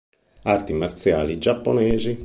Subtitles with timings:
[0.45, 2.17] Arti marziali giapponesi